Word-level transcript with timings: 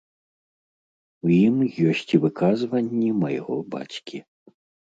У 1.27 1.33
ім 1.47 1.55
ёсць 1.91 2.03
і 2.19 2.21
выказванні 2.25 3.15
майго 3.21 3.55
бацькі. 3.77 4.17